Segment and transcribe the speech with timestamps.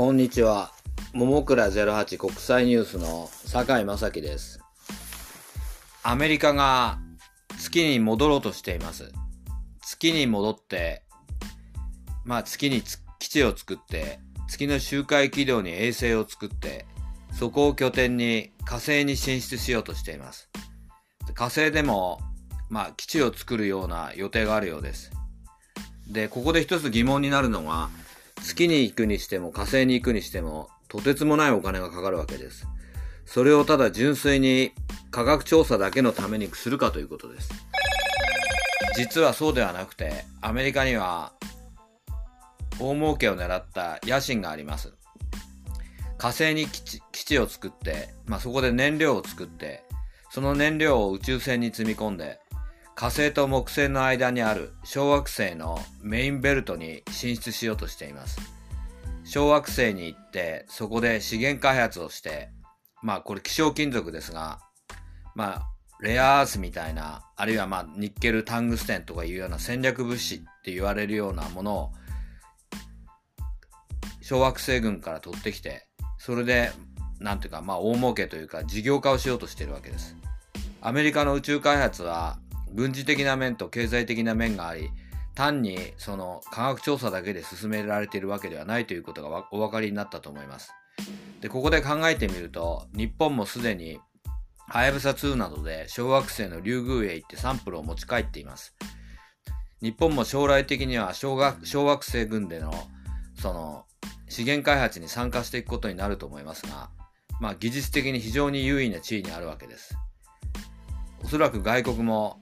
[0.00, 0.72] こんにちは。
[1.12, 4.58] 桃倉08国際ニュースの酒井正樹です。
[6.02, 6.98] アメリカが
[7.58, 9.12] 月に戻ろうとしています。
[9.82, 11.02] 月に戻って、
[12.24, 12.80] まあ月に
[13.18, 16.86] 基地を作って、月の周回軌道に衛星を作って、
[17.38, 20.48] そこを拠点に火星に進出しようとしています。
[21.34, 22.20] 火星でも、
[22.70, 25.10] まあ基地を作るような予定があるようです。
[26.08, 27.90] で、ここで一つ疑問になるのが、
[28.42, 32.66] 月に行くにしても火星に行くにしても、とてつもないお金がかかるわけです。
[33.26, 34.72] それをただ純粋に
[35.10, 37.50] 科学調査だけのためにするかということです。
[38.96, 41.32] 実はそうではなくて、アメリカには
[42.80, 44.92] 大儲けを狙った野心があります。
[46.18, 49.84] 火星に基地基地を作って、まあ、そこで燃料を作って、
[50.30, 52.40] その燃料を宇宙船に積み込んで、
[53.00, 58.38] 火星と木星の間にある小惑星のメインベルトに進出しようとしています。
[59.24, 62.50] 小惑星に行って、そこで資源開発をして、
[63.00, 64.60] まあこれ希少金属ですが、
[65.34, 65.62] まあ
[66.02, 71.92] レアアースみたいな、あるいはまあニッケル、タングステンとかいうような戦略物資って言われるようなものを
[74.20, 75.86] 小惑星群から取ってきて、
[76.18, 76.70] それで、
[77.18, 80.14] なんていうか、まあ大儲けというか事業化をしようとしているわけです。
[80.82, 82.38] アメリカの宇宙開発は
[82.72, 84.90] 軍事的な面と経済的な面があり、
[85.34, 90.72] 単にその科学調査だけで進められているわけではないということがお分かりになったと思います。
[91.40, 93.98] で、ここで考えてみると、日本もすでに、
[94.68, 98.76] はやぶさ2などで小惑星のリュウグウへ行ってサンプルを持ち帰っています。
[99.82, 102.72] 日本も将来的には小学小惑星群での、
[103.40, 103.84] その、
[104.28, 106.90] 資源開発に参加していくことになると思いますが、
[107.40, 109.96] まあ技術的に非常に優位な地位にあるわけです。
[111.24, 112.40] おそらく外国も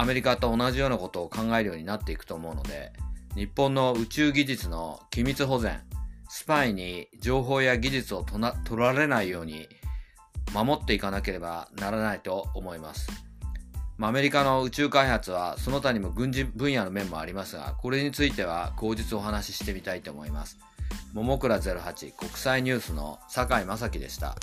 [0.00, 2.92] アメリカと同じようなことを考えるようになっていくと思うので、
[3.34, 5.80] 日本の宇宙技術の機密保全、
[6.28, 9.68] スパイに情報や技術をとな取られないように
[10.54, 13.08] 守っていかなければならないと思います。
[13.96, 20.58] まあアメリカの宇宙開発はその他にも軍事分野の面もありますが、これについては後日お話ししてみたいと思います。
[21.12, 24.36] 桃倉08国際ニュースの酒井正樹でした。